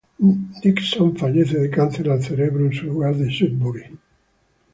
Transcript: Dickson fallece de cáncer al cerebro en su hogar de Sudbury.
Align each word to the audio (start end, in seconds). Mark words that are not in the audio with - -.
Dickson 0.63 1.15
fallece 1.15 1.59
de 1.59 1.69
cáncer 1.69 2.09
al 2.09 2.23
cerebro 2.23 2.65
en 2.65 2.73
su 2.73 2.89
hogar 2.89 3.15
de 3.15 3.29
Sudbury. 3.29 3.83